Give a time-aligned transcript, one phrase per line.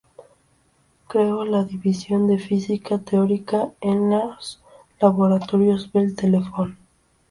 [1.07, 4.59] Creó la división de física teórica en los
[4.99, 6.75] Laboratorios Bell Telephone.